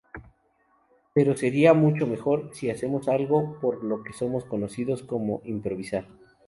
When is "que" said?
4.03-4.13